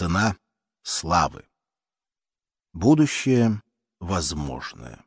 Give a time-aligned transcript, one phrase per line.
[0.00, 0.34] цена
[0.82, 1.44] славы.
[2.72, 3.60] Будущее
[3.98, 5.04] возможное.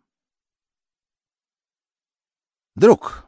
[2.76, 3.26] Друг,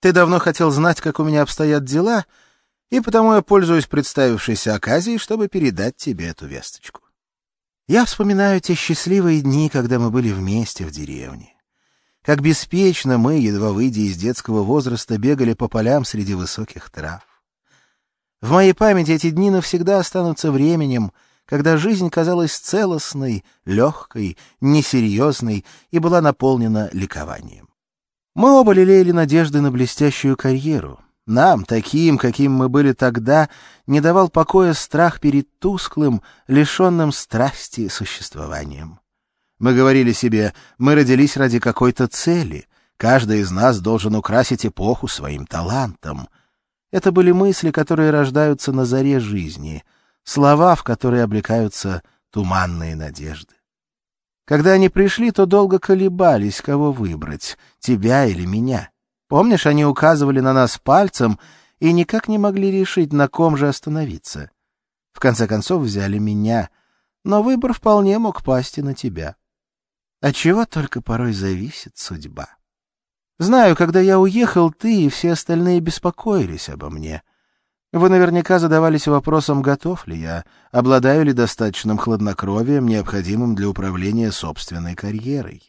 [0.00, 2.26] ты давно хотел знать, как у меня обстоят дела,
[2.90, 7.00] и потому я пользуюсь представившейся оказией, чтобы передать тебе эту весточку.
[7.88, 11.56] Я вспоминаю те счастливые дни, когда мы были вместе в деревне.
[12.20, 17.29] Как беспечно мы, едва выйдя из детского возраста, бегали по полям среди высоких трав.
[18.40, 21.12] В моей памяти эти дни навсегда останутся временем,
[21.44, 27.68] когда жизнь казалась целостной, легкой, несерьезной и была наполнена ликованием.
[28.34, 31.00] Мы оба лелеяли надежды на блестящую карьеру.
[31.26, 33.50] Нам, таким, каким мы были тогда,
[33.86, 39.00] не давал покоя страх перед тусклым, лишенным страсти существованием.
[39.58, 42.66] Мы говорили себе, мы родились ради какой-то цели,
[42.96, 46.28] каждый из нас должен украсить эпоху своим талантом—
[46.90, 49.84] это были мысли, которые рождаются на заре жизни,
[50.24, 53.54] слова, в которые облекаются туманные надежды.
[54.44, 58.90] Когда они пришли, то долго колебались, кого выбрать, тебя или меня.
[59.28, 61.38] Помнишь, они указывали на нас пальцем
[61.78, 64.50] и никак не могли решить, на ком же остановиться.
[65.12, 66.70] В конце концов взяли меня,
[67.24, 69.36] но выбор вполне мог пасть и на тебя.
[70.20, 72.48] От чего только порой зависит судьба.
[73.40, 77.22] Знаю, когда я уехал, ты и все остальные беспокоились обо мне.
[77.90, 84.94] Вы наверняка задавались вопросом, готов ли я, обладаю ли достаточным хладнокровием, необходимым для управления собственной
[84.94, 85.62] карьерой.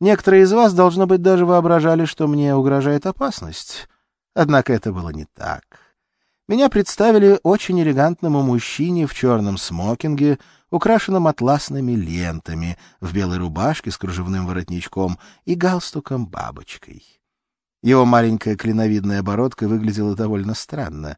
[0.00, 3.86] Некоторые из вас, должно быть, даже воображали, что мне угрожает опасность.
[4.34, 5.64] Однако это было не так.
[6.48, 10.38] Меня представили очень элегантному мужчине в черном смокинге,
[10.70, 17.02] украшенном атласными лентами, в белой рубашке с кружевным воротничком и галстуком-бабочкой.
[17.82, 21.16] Его маленькая клиновидная оборотка выглядела довольно странно.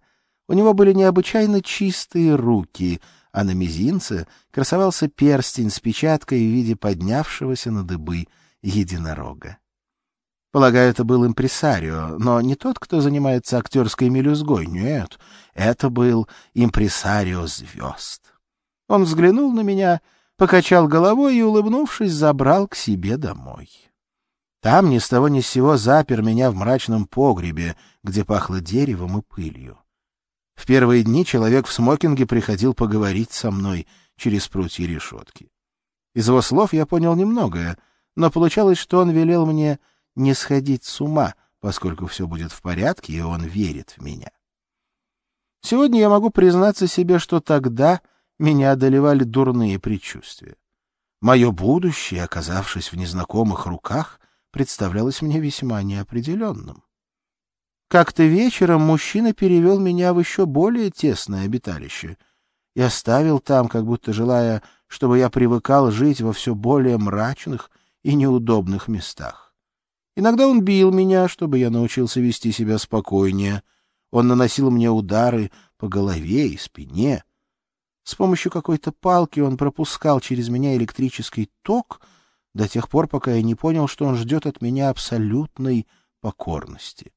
[0.48, 3.00] У него были необычайно чистые руки,
[3.32, 8.26] а на мизинце красовался перстень с печаткой в виде поднявшегося на дыбы
[8.62, 9.58] единорога.
[10.52, 14.66] Полагаю, это был импресарио, но не тот, кто занимается актерской мелюзгой.
[14.66, 15.20] Нет,
[15.54, 18.22] это был импресарио звезд.
[18.90, 20.00] Он взглянул на меня,
[20.36, 23.70] покачал головой и, улыбнувшись, забрал к себе домой.
[24.60, 29.18] Там ни с того ни с сего запер меня в мрачном погребе, где пахло деревом
[29.18, 29.78] и пылью.
[30.56, 33.86] В первые дни человек в смокинге приходил поговорить со мной
[34.16, 35.52] через прутья решетки.
[36.12, 37.78] Из его слов я понял немногое,
[38.16, 39.78] но получалось, что он велел мне
[40.16, 44.32] не сходить с ума, поскольку все будет в порядке, и он верит в меня.
[45.62, 48.00] Сегодня я могу признаться себе, что тогда
[48.40, 50.56] меня одолевали дурные предчувствия.
[51.20, 54.18] Мое будущее, оказавшись в незнакомых руках,
[54.50, 56.82] представлялось мне весьма неопределенным.
[57.88, 62.16] Как-то вечером мужчина перевел меня в еще более тесное обиталище
[62.74, 67.70] и оставил там, как будто желая, чтобы я привыкал жить во все более мрачных
[68.02, 69.54] и неудобных местах.
[70.16, 73.62] Иногда он бил меня, чтобы я научился вести себя спокойнее.
[74.10, 77.24] Он наносил мне удары по голове и спине.
[78.04, 82.00] С помощью какой-то палки он пропускал через меня электрический ток
[82.54, 85.86] до тех пор, пока я не понял, что он ждет от меня абсолютной
[86.20, 87.12] покорности.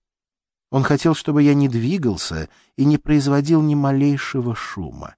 [0.69, 5.15] Он хотел, чтобы я не двигался и не производил ни малейшего шума.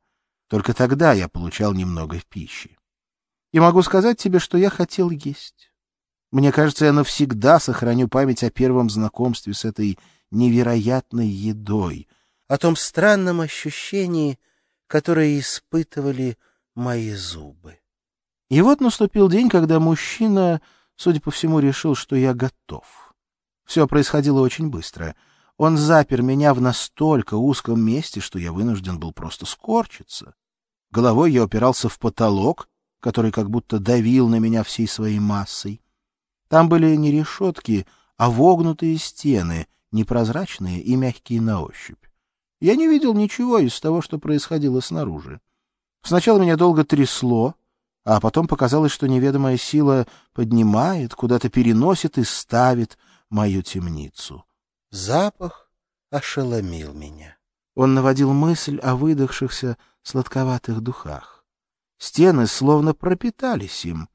[0.49, 2.77] Только тогда я получал немного пищи.
[3.51, 5.71] И могу сказать тебе, что я хотел есть.
[6.31, 9.97] Мне кажется, я навсегда сохраню память о первом знакомстве с этой
[10.31, 12.09] невероятной едой,
[12.49, 14.37] о том странном ощущении,
[14.87, 16.37] которое испытывали
[16.75, 17.79] мои зубы.
[18.49, 20.61] И вот наступил день, когда мужчина,
[20.95, 23.13] судя по всему, решил, что я готов.
[23.65, 25.15] Все происходило очень быстро.
[25.57, 30.35] Он запер меня в настолько узком месте, что я вынужден был просто скорчиться.
[30.91, 32.69] Головой я упирался в потолок,
[32.99, 35.81] который как будто давил на меня всей своей массой.
[36.47, 42.03] Там были не решетки, а вогнутые стены, непрозрачные и мягкие на ощупь.
[42.59, 45.41] Я не видел ничего из того, что происходило снаружи.
[46.03, 47.55] Сначала меня долго трясло,
[48.03, 52.97] а потом показалось, что неведомая сила поднимает, куда-то переносит и ставит
[53.29, 54.45] мою темницу.
[54.91, 55.69] Запах
[56.11, 57.37] ошеломил меня.
[57.75, 61.43] Он наводил мысль о выдохшихся сладковатых духах.
[61.97, 64.07] Стены словно пропитались им,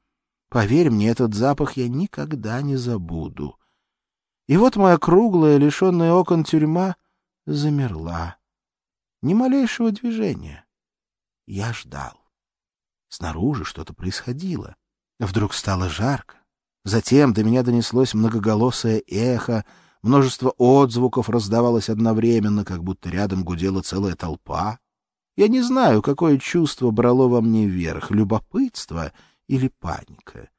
[0.51, 3.57] Поверь мне, этот запах я никогда не забуду.
[4.47, 6.97] И вот моя круглая, лишенная окон тюрьма
[7.45, 8.37] замерла.
[9.21, 10.65] Ни малейшего движения.
[11.45, 12.21] Я ждал.
[13.09, 14.75] Снаружи что-то происходило.
[15.19, 16.37] Вдруг стало жарко.
[16.83, 19.65] Затем до меня донеслось многоголосое эхо,
[20.01, 24.79] множество отзвуков раздавалось одновременно, как будто рядом гудела целая толпа.
[25.35, 29.13] Я не знаю, какое чувство брало во мне верх— любопытство
[29.47, 30.49] или паника.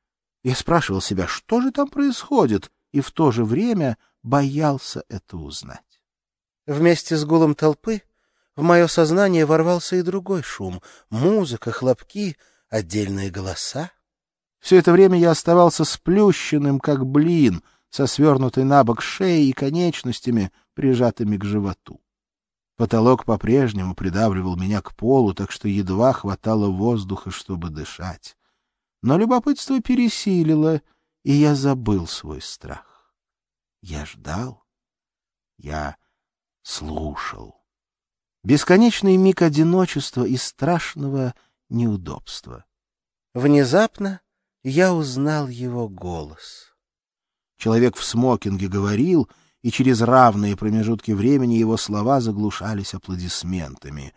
[0.45, 5.92] Я спрашивал себя, что же там происходит, и в то же время боялся это узнать.
[6.73, 8.01] Вместе с гулом толпы
[8.57, 10.81] в мое сознание ворвался и другой шум—
[11.11, 12.39] музыка, хлопки,
[12.71, 13.91] отдельные голоса.
[14.59, 20.51] Все это время я оставался сплющенным, как блин, со свернутой на бок шеей и конечностями,
[20.73, 22.01] прижатыми к животу.
[22.79, 28.39] Потолок по-прежнему придавливал меня к полу, так что едва хватало воздуха, чтобы дышать.
[29.03, 30.81] Но любопытство пересилило,
[31.23, 33.13] и я забыл свой страх.
[33.83, 34.65] Я ждал.
[35.59, 35.97] Я
[36.63, 37.63] слушал.
[38.45, 41.35] Бесконечный миг одиночества и страшного
[41.69, 42.65] неудобства.
[43.35, 44.21] Внезапно
[44.65, 46.75] я узнал его голос.
[47.57, 49.31] Человек в смокинге говорил,
[49.63, 54.13] и через равные промежутки времени его слова заглушались аплодисментами.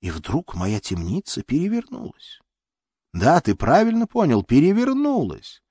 [0.00, 2.40] И вдруг моя темница перевернулась.
[3.14, 5.62] Да, ты правильно понял, перевернулась.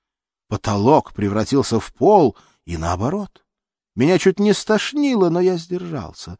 [0.48, 3.43] Потолок превратился в пол и наоборот.
[3.94, 6.38] Меня чуть не стошнило, но я сдержался.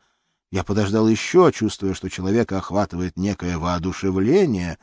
[0.51, 4.79] Я подождал еще, чувствуя, что человека охватывает некое воодушевление,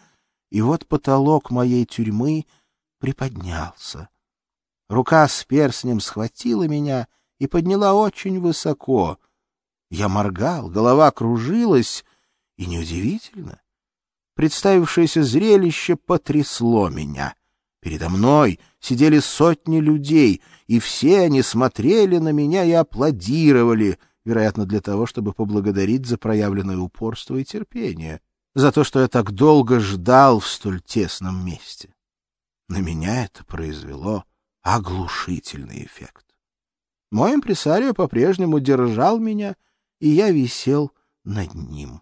[0.50, 2.46] и вот потолок моей тюрьмы
[3.00, 4.10] приподнялся.
[4.90, 7.08] Рука с перстнем схватила меня
[7.40, 9.18] и подняла очень высоко.
[9.90, 12.06] Я моргал, голова кружилась,
[12.58, 13.62] и неудивительно.
[14.36, 17.36] Представившееся зрелище потрясло меня.
[17.82, 24.82] Передо мной сидели сотни людей, и все они смотрели на меня и аплодировали, вероятно, для
[24.82, 28.22] того, чтобы поблагодарить за проявленное упорство и терпение,
[28.54, 31.94] за то, что я так долго ждал в столь тесном месте.
[32.70, 34.26] На меня это произвело
[34.62, 36.26] оглушительный эффект.
[37.12, 39.56] Мой импресарио по-прежнему держал меня,
[40.00, 40.94] и я висел
[41.24, 42.02] над ним.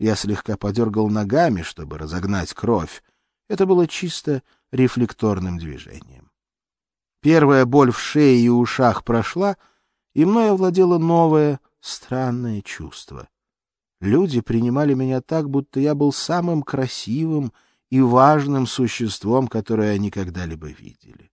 [0.00, 3.02] Я слегка подергал ногами, чтобы разогнать кровь.
[3.48, 6.30] Это было чисто рефлекторным движением.
[7.20, 9.56] Первая боль в шее и ушах прошла,
[10.14, 13.28] и мной овладело новое, странное чувство.
[14.00, 17.52] Люди принимали меня так, будто я был самым красивым
[17.90, 21.32] и важным существом, которое они когда-либо видели.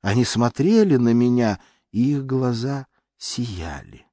[0.00, 1.60] Они смотрели на меня,
[1.90, 2.86] и их глаза
[3.18, 4.06] сияли.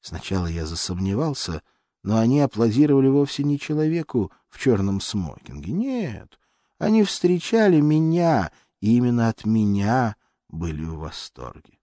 [0.00, 1.62] Сначала я засомневался,
[2.04, 5.72] но они аплодировали вовсе не человеку в черном смокинге.
[5.72, 6.38] Нет,
[6.82, 8.50] они встречали меня,
[8.80, 10.16] и именно от меня
[10.48, 11.78] были в восторге.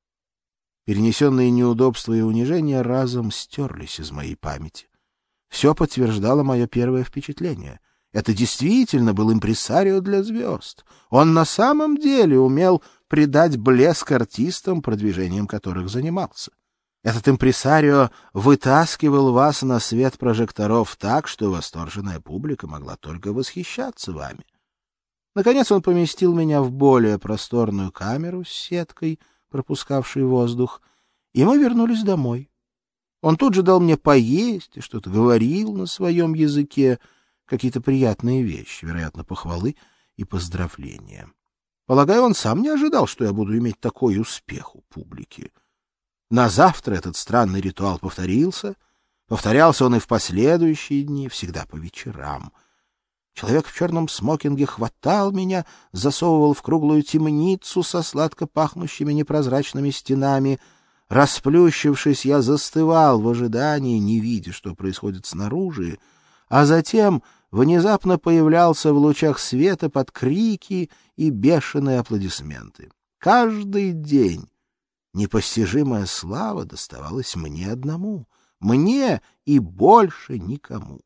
[0.85, 4.87] Перенесенные неудобства и унижения разом стерлись из моей памяти.
[5.47, 7.79] Все подтверждало мое первое впечатление.
[8.11, 10.83] Это действительно был импресарио для звезд.
[11.09, 16.51] Он на самом деле умел придать блеск артистам, продвижением которых занимался.
[17.03, 24.43] Этот импресарио вытаскивал вас на свет прожекторов так, что восторженная публика могла только восхищаться вами.
[25.39, 30.81] Наконец он поместил меня в более просторную камеру с сеткой, пропускавшей воздух,
[31.31, 32.51] и мы вернулись домой.
[33.21, 36.99] Он тут же дал мне поесть и что-то говорил на своем языке,
[37.45, 39.77] какие-то приятные вещи, вероятно, похвалы
[40.17, 41.31] и поздравления.
[41.85, 45.53] Полагаю, он сам не ожидал, что я буду иметь такой успех у публики.
[46.29, 48.75] На завтра этот странный ритуал повторился.
[49.29, 52.51] Повторялся он и в последующие дни, всегда по вечерам.
[53.39, 60.59] Человек в черном смокинге хватал меня, засовывал в круглую темницу со сладко пахнущими непрозрачными стенами.
[61.07, 65.99] Расплющившись, я застывал в ожидании, не видя, что происходит снаружи,
[66.49, 72.91] а затем внезапно появлялся в лучах света под крики и бешеные аплодисменты.
[73.19, 74.49] Каждый день
[75.13, 78.27] Непостижимая слава доставалась мне одному,
[78.59, 80.99] мне и больше никому.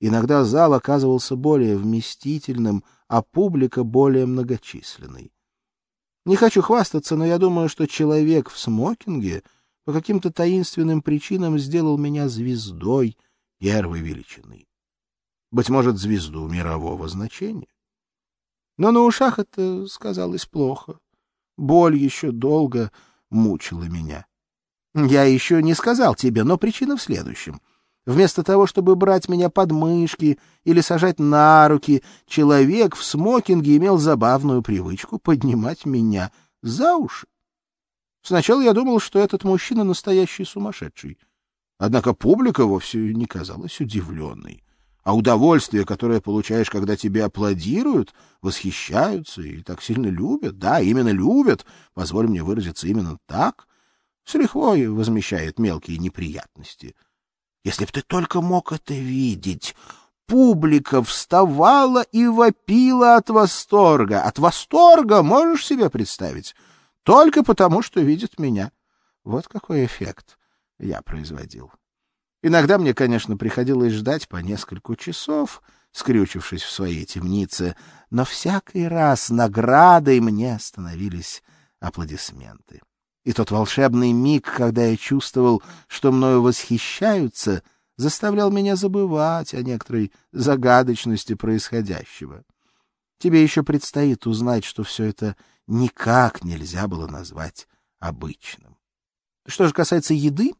[0.00, 5.32] Иногда зал оказывался более вместительным, а публика более многочисленной.
[6.24, 9.42] Не хочу хвастаться, но я думаю, что человек в смокинге
[9.84, 13.16] по каким-то таинственным причинам сделал меня звездой
[13.58, 14.66] первой величины.
[15.50, 17.68] Быть может, звезду мирового значения.
[18.76, 20.98] Но на ушах это сказалось плохо.
[21.56, 22.90] Боль еще долго
[23.30, 24.26] мучила меня.
[24.94, 27.60] Я еще не сказал тебе, но причина в следующем.
[28.06, 33.96] Вместо того, чтобы брать меня под мышки или сажать на руки, человек в смокинге имел
[33.96, 36.30] забавную привычку поднимать меня
[36.62, 37.26] за уши.
[38.22, 41.18] Сначала я думал, что этот мужчина настоящий сумасшедший.
[41.78, 44.62] Однако публика вовсе не казалась удивленной.
[45.02, 51.66] А удовольствие, которое получаешь, когда тебе аплодируют, восхищаются и так сильно любят, да, именно любят,
[51.92, 53.66] позволь мне выразиться именно так,
[54.24, 56.94] с лихвой возмещает мелкие неприятности.
[57.64, 59.74] Если б ты только мог это видеть!
[60.26, 64.22] Публика вставала и вопила от восторга.
[64.22, 66.54] От восторга можешь себе представить?
[67.02, 68.72] Только потому, что видит меня.
[69.22, 70.38] Вот какой эффект
[70.78, 71.70] я производил.
[72.42, 77.76] Иногда мне, конечно, приходилось ждать по несколько часов, скрючившись в своей темнице,
[78.10, 81.42] но всякий раз наградой мне становились
[81.80, 82.80] аплодисменты.
[83.24, 87.62] И тот волшебный миг, когда я чувствовал, что мною восхищаются,
[87.96, 92.44] заставлял меня забывать о некоторой загадочности происходящего.
[93.18, 97.66] Тебе еще предстоит узнать, что все это никак нельзя было назвать
[97.98, 98.76] обычным.
[99.46, 100.52] Что же касается еды,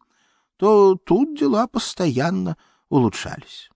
[0.56, 2.56] то тут дела постоянно
[2.88, 3.70] улучшались.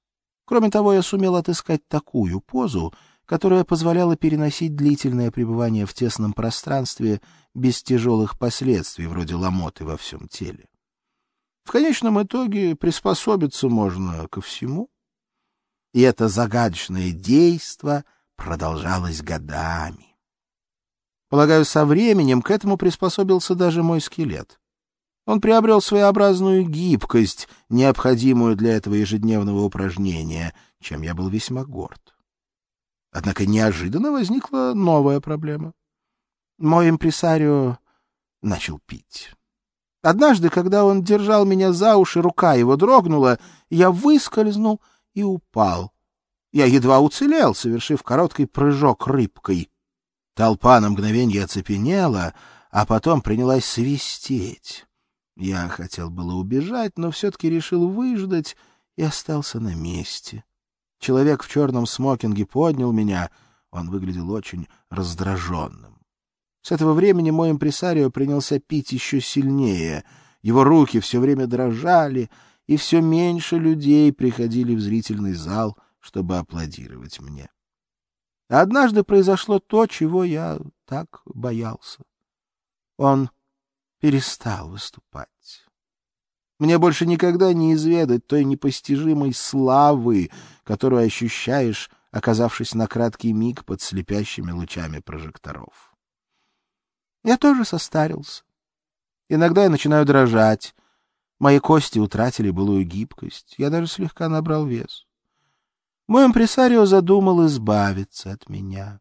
[0.45, 2.95] Кроме того, я сумел отыскать такую позу,
[3.29, 7.21] которая позволяла переносить длительное пребывание в тесном пространстве
[7.55, 10.67] без тяжелых последствий, вроде ломоты во всем теле.
[11.63, 14.89] В конечном итоге приспособиться можно ко всему.
[15.93, 20.17] И это загадочное действо продолжалось годами.
[21.29, 24.59] Полагаю, со временем к этому приспособился даже мой скелет.
[25.27, 32.15] Он приобрел своеобразную гибкость, необходимую для этого ежедневного упражнения, чем я был весьма горд.
[33.11, 35.73] Однако неожиданно возникла новая проблема.
[36.59, 37.79] Мой импресарио
[38.43, 39.33] начал пить.
[40.03, 43.39] Однажды, когда он держал меня за уши, рука его дрогнула,
[43.71, 44.81] я выскользнул
[45.15, 45.93] и упал.
[46.53, 49.71] Я едва уцелел, совершив короткий прыжок рыбкой.
[50.35, 52.35] Толпа на мгновенье оцепенела,
[52.71, 54.87] а потом принялась свистеть.
[55.37, 58.57] Я хотел было убежать, но все-таки решил выждать
[58.97, 60.45] и остался на месте.
[60.99, 63.31] Человек в черном смокинге поднял меня.
[63.71, 65.99] Он выглядел очень раздраженным.
[66.63, 70.05] С этого времени мой импресарио принялся пить еще сильнее.
[70.43, 72.31] Его руки все время дрожали,
[72.67, 77.51] и все меньше людей приходили в зрительный зал, чтобы аплодировать мне.
[78.49, 82.03] Однажды произошло то, чего я так боялся.
[82.97, 83.31] Он
[84.01, 85.68] перестал выступать.
[86.59, 90.31] Мне больше никогда не изведать той непостижимой славы,
[90.65, 95.95] которую ощущаешь, оказавшись на краткий миг под слепящими лучами прожекторов.
[97.23, 98.43] Я тоже состарился.
[99.29, 100.75] Иногда я начинаю дрожать.
[101.39, 103.55] Мои кости утратили былую гибкость.
[103.59, 105.07] Я даже слегка набрал вес.
[106.09, 109.01] Мой импресарио задумал избавиться от меня.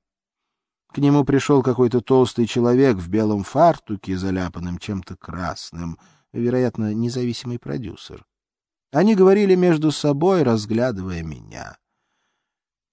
[0.94, 5.98] К нему пришел какой-то толстый человек в белом фартуке, заляпанным чем-то красным,
[6.40, 8.26] вероятно, независимый продюсер.
[8.92, 11.78] Они говорили между собой, разглядывая меня.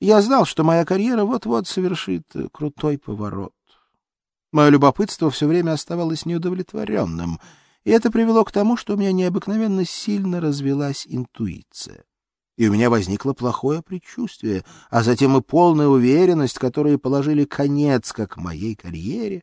[0.01, 3.55] Я знал, что моя карьера вот-вот совершит крутой поворот.
[4.53, 7.41] Мое любопытство все время оставалось неудовлетворенным,
[7.85, 12.05] и это привело к тому, что у меня необыкновенно сильно развелась интуиция
[12.57, 18.37] и у меня возникло плохое предчувствие, а затем и полная уверенность, которые положили конец как
[18.37, 19.43] моей карьере,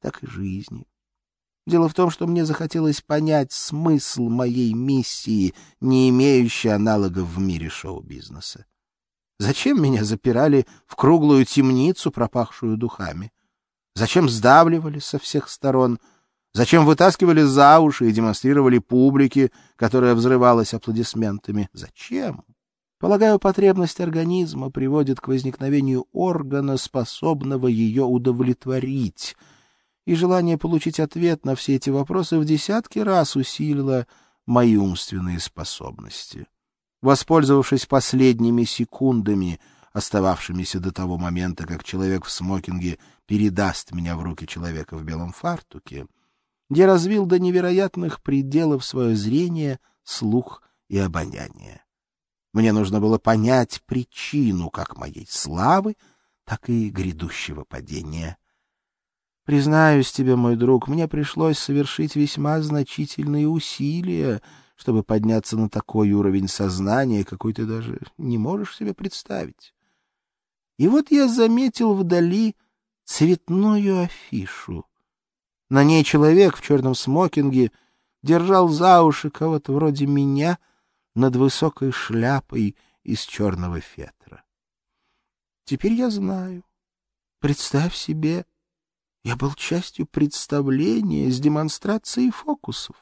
[0.00, 0.86] так и жизни.
[1.66, 7.68] Дело в том, что мне захотелось понять смысл моей миссии, не имеющей аналогов в мире
[7.68, 8.66] шоу-бизнеса.
[9.38, 13.32] Зачем меня запирали в круглую темницу, пропахшую духами?
[13.94, 15.98] Зачем сдавливали со всех сторон?
[16.54, 21.68] Зачем вытаскивали за уши и демонстрировали публике, которая взрывалась аплодисментами?
[21.72, 22.44] Зачем?
[22.98, 29.34] Полагаю, потребность организма приводит к возникновению органа, способного ее удовлетворить,
[30.04, 34.06] и желание получить ответ на все эти вопросы в десятки раз усилило
[34.46, 36.46] мои умственные способности.
[37.00, 39.60] Воспользовавшись последними секундами,
[39.92, 45.32] остававшимися до того момента, как человек в смокинге передаст меня в руки человека в белом
[45.32, 46.06] фартуке,
[46.70, 51.84] где развил до невероятных пределов свое зрение, слух и обоняние.
[52.52, 55.96] Мне нужно было понять причину как моей славы,
[56.44, 58.36] так и грядущего падения.
[59.44, 64.40] Признаюсь тебе, мой друг, мне пришлось совершить весьма значительные усилия,
[64.76, 69.74] чтобы подняться на такой уровень сознания, какой ты даже не можешь себе представить.
[70.78, 72.56] И вот я заметил вдали
[73.04, 74.86] цветную афишу.
[75.68, 77.72] На ней человек в черном смокинге
[78.22, 80.58] держал за уши кого-то вроде меня
[81.14, 84.44] над высокой шляпой из черного фетра.
[85.64, 86.64] Теперь я знаю.
[87.40, 88.46] Представь себе,
[89.24, 92.96] я был частью представления с демонстрацией фокусов.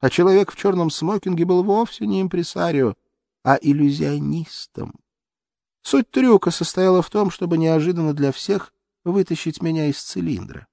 [0.00, 2.94] А человек в черном смокинге был вовсе не импресарио,
[3.44, 4.94] а иллюзионистом.
[5.82, 8.72] Суть трюка состояла в том, чтобы неожиданно для всех
[9.04, 10.66] вытащить меня из цилиндра.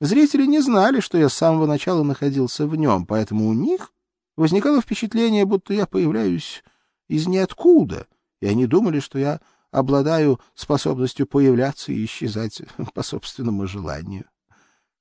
[0.00, 3.92] Зрители не знали, что я с самого начала находился в нем, поэтому у них
[4.36, 6.62] Возникало впечатление, будто я появляюсь
[7.08, 8.06] из ниоткуда,
[8.40, 9.40] и они думали, что я
[9.72, 12.62] обладаю способностью появляться и исчезать
[12.94, 14.26] по собственному желанию.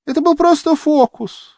[0.08, 1.52] Это был просто фокус.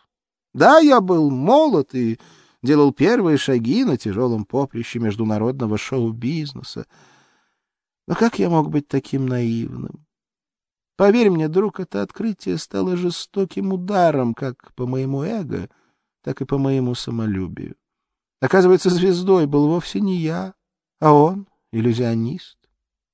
[0.53, 2.20] Да, я был молод и
[2.62, 6.86] делал первые шаги на тяжелом поприще международного шоу-бизнеса.
[8.08, 10.05] Но как я мог быть таким наивным?
[10.96, 15.70] Поверь мне, друг, это открытие стало жестоким ударом как по моему эго,
[16.22, 17.75] так и по моему самолюбию.
[18.41, 20.53] Оказывается, звездой был вовсе не я,
[21.00, 22.58] а он, иллюзионист.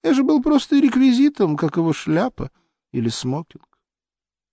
[0.03, 2.51] Я же был просто реквизитом, как его шляпа
[2.91, 3.67] или смокинг.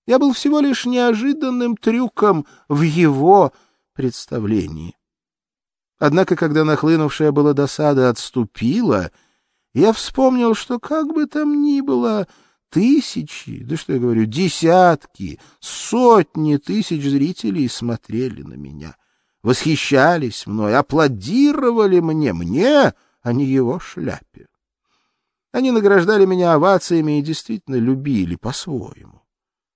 [0.06, 3.52] Я был всего лишь неожиданным трюком в его
[3.92, 4.96] представлении.
[5.98, 9.10] Однако, когда нахлынувшая была досада отступила,
[9.72, 12.26] я вспомнил, что как бы там ни было,
[12.70, 18.96] тысячи, да что я говорю, десятки, сотни тысяч зрителей смотрели на меня,
[19.42, 24.46] восхищались мной, аплодировали мне, мне, а не его шляпе.
[25.56, 29.22] Они награждали меня овациями и действительно любили по-своему.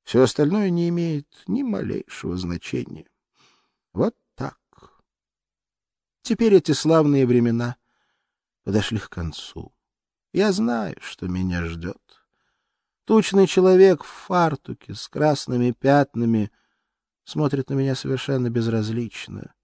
[0.05, 3.07] Все остальное не имеет ни малейшего значения.
[3.95, 4.59] Вот так.
[6.21, 7.77] Теперь эти славные времена
[8.63, 9.73] подошли к концу.
[10.35, 12.27] Я знаю, что меня ждет.
[13.07, 16.51] Тучный человек в фартуке с красными пятнами
[17.25, 19.55] смотрит на меня совершенно безразлично.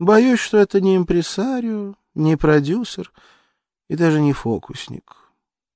[0.00, 3.12] Боюсь, что это не импресарио, не продюсер—
[3.88, 5.16] и даже не фокусник.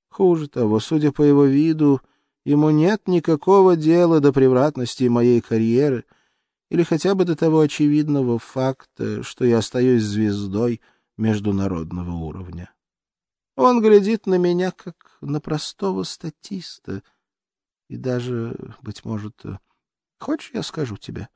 [0.09, 2.01] Хуже того, судя по его виду,
[2.45, 6.05] ему нет никакого дела до превратности моей карьеры
[6.69, 10.81] или хотя бы до того очевидного факта, что я остаюсь звездой
[11.17, 12.73] международного уровня.
[13.55, 17.03] Он глядит на меня, как на простого статиста,
[17.89, 19.43] и даже, быть может,
[20.19, 21.27] хочешь, я скажу тебе?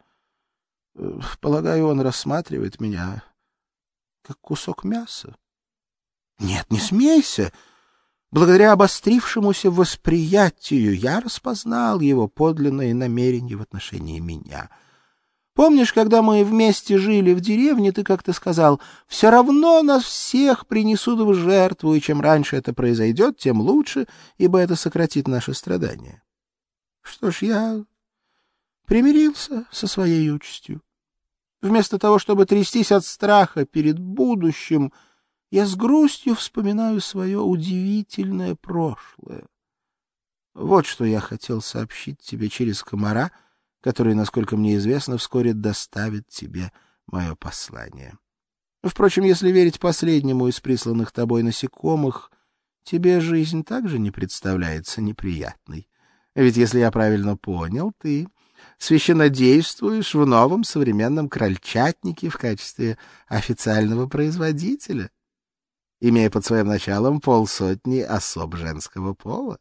[1.42, 3.24] Полагаю, он рассматривает меня
[4.22, 5.36] как кусок мяса.
[6.40, 7.52] Нет, не смейся.
[8.32, 14.72] Благодаря обострившемуся восприятию я распознал его подлинные намерения в отношении меня.
[15.54, 21.20] Помнишь, когда мы вместе жили в деревне, ты как-то сказал, «Все равно нас всех принесут
[21.20, 24.08] в жертву, и чем раньше это произойдет, тем лучше,
[24.40, 26.24] ибо это сократит наши страдания».
[27.04, 27.86] Что ж, я
[28.88, 30.82] примирился со своей участью.
[31.62, 34.92] Вместо того, чтобы трястись от страха перед будущим,—
[35.54, 39.46] я с грустью вспоминаю свое удивительное прошлое.
[40.56, 43.32] Вот что я хотел сообщить тебе через комара,
[43.80, 46.72] который, насколько мне известно, вскоре доставит тебе
[47.06, 48.18] мое послание.
[48.84, 52.32] Впрочем, если верить последнему из присланных тобой насекомых,
[52.84, 55.88] тебе жизнь также не представляется неприятной.
[56.34, 58.28] Ведь, если я правильно понял, ты
[58.80, 65.12] священнодействуешь в новом современном крольчатнике в качестве официального производителя
[66.04, 69.58] имея под своим началом полсотни особ женского пола.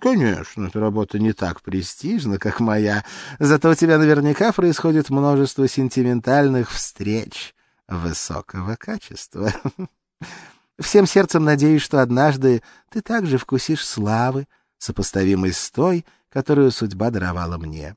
[0.00, 3.04] Конечно, эта работа не так престижна, как моя,
[3.38, 7.54] зато у тебя наверняка происходит множество сентиментальных встреч
[7.86, 9.52] высокого качества.
[10.80, 17.58] Всем сердцем надеюсь, что однажды ты также вкусишь славы, сопоставимой с той, которую судьба даровала
[17.58, 17.94] мне.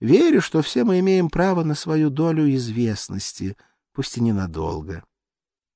[0.00, 3.56] Верю, что все мы имеем право на свою долю известности,
[3.92, 5.04] пусть и ненадолго.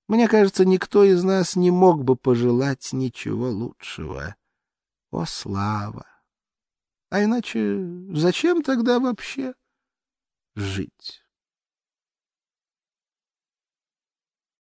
[0.09, 4.37] Мне кажется, никто из нас не мог бы пожелать ничего лучшего.
[5.11, 6.07] О, слава!
[7.11, 7.79] А иначе
[8.13, 9.55] зачем тогда вообще
[10.55, 11.26] жить?